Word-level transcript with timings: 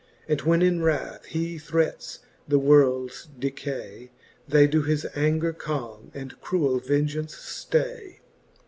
And 0.27 0.41
when 0.41 0.63
in 0.63 0.81
wrath 0.81 1.25
he 1.25 1.59
threats 1.59 2.21
the 2.47 2.57
world's 2.57 3.29
decay. 3.37 4.09
They 4.47 4.65
doe 4.65 4.81
his 4.81 5.05
anger 5.13 5.53
calme, 5.53 6.09
and 6.15 6.41
cruell 6.41 6.79
vengeance 6.83 7.35
ftay. 7.35 8.17